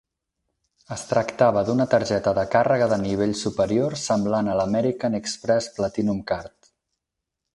[0.93, 6.57] Es tractava d'una targeta de càrrega de nivell superior semblant a l'American Express Platinum Card.